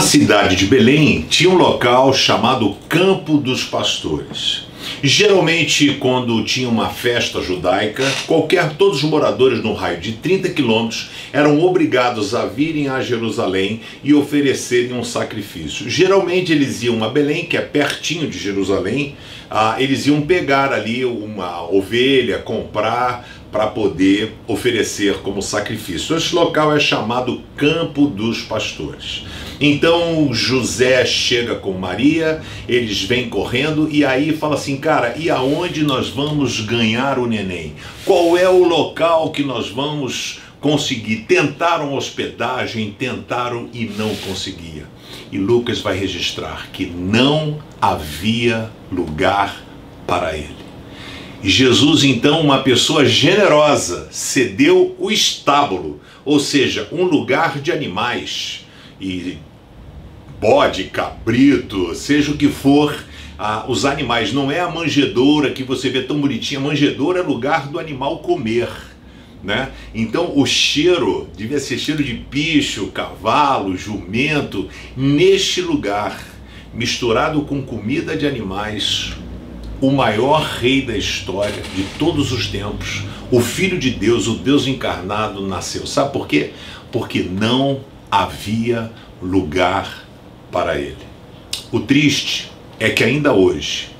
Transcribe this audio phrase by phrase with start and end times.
[0.00, 4.66] cidade de Belém tinha um local chamado Campo dos Pastores.
[5.02, 11.10] Geralmente, quando tinha uma festa judaica, qualquer todos os moradores no raio de 30 quilômetros
[11.32, 15.90] eram obrigados a virem a Jerusalém e oferecerem um sacrifício.
[15.90, 19.16] Geralmente eles iam a Belém, que é pertinho de Jerusalém,
[19.50, 26.16] ah, eles iam pegar ali uma ovelha, comprar para poder oferecer como sacrifício.
[26.16, 29.26] Esse local é chamado Campo dos Pastores.
[29.60, 35.84] Então José chega com Maria, eles vêm correndo e aí fala assim, cara, e aonde
[35.84, 37.74] nós vamos ganhar o neném?
[38.04, 41.18] Qual é o local que nós vamos conseguir?
[41.28, 44.88] Tentaram hospedagem, tentaram e não conseguia.
[45.30, 49.64] E Lucas vai registrar que não havia lugar
[50.08, 50.63] para ele.
[51.46, 58.64] Jesus, então, uma pessoa generosa, cedeu o estábulo, ou seja, um lugar de animais
[58.98, 59.36] e
[60.40, 62.96] bode, cabrito, seja o que for,
[63.38, 64.32] ah, os animais.
[64.32, 66.58] Não é a manjedoura que você vê tão bonitinha.
[66.58, 68.68] A manjedoura é lugar do animal comer.
[69.42, 69.70] Né?
[69.94, 76.18] Então o cheiro devia ser cheiro de bicho, cavalo, jumento, neste lugar,
[76.72, 79.12] misturado com comida de animais,
[79.86, 84.66] o maior rei da história de todos os tempos, o Filho de Deus, o Deus
[84.66, 85.86] encarnado, nasceu.
[85.86, 86.52] Sabe por quê?
[86.90, 90.06] Porque não havia lugar
[90.50, 90.96] para ele.
[91.70, 93.90] O triste é que ainda hoje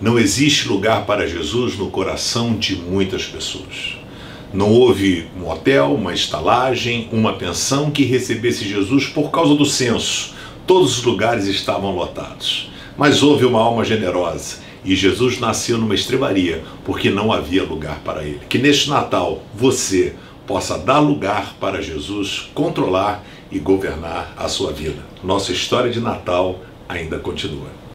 [0.00, 3.98] não existe lugar para Jesus no coração de muitas pessoas.
[4.50, 10.32] Não houve um hotel, uma estalagem, uma pensão que recebesse Jesus por causa do censo.
[10.66, 12.70] Todos os lugares estavam lotados.
[12.96, 18.24] Mas houve uma alma generosa e Jesus nasceu numa estrebaria porque não havia lugar para
[18.24, 18.40] ele.
[18.48, 20.14] Que neste Natal você
[20.46, 23.22] possa dar lugar para Jesus controlar
[23.52, 25.02] e governar a sua vida.
[25.22, 27.78] Nossa história de Natal ainda continua.